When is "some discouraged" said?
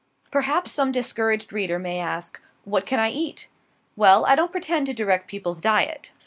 0.71-1.53